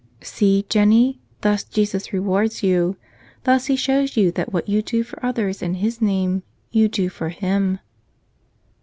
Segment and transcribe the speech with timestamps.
[0.23, 2.97] "See, Jennie, thus Jesus rewards you.
[3.43, 7.07] Thus He shows you that what you do for others in His name you do
[7.07, 7.77] for Him."